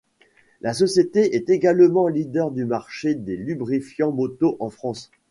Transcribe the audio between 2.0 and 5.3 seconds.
leader du marché des lubrifiants moto en France.